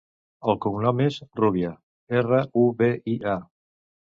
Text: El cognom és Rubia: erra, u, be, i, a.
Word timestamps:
El 0.53 0.55
cognom 0.63 1.03
és 1.07 1.17
Rubia: 1.41 1.73
erra, 2.23 2.41
u, 2.63 2.65
be, 2.81 2.91
i, 3.15 3.19
a. 3.37 3.37